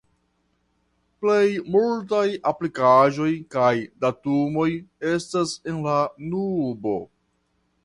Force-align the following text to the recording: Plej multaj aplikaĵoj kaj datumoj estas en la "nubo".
Plej 1.25 1.43
multaj 1.75 2.21
aplikaĵoj 2.53 3.29
kaj 3.57 3.69
datumoj 4.07 4.67
estas 5.13 5.55
en 5.73 5.81
la 5.91 6.01
"nubo". 6.33 6.99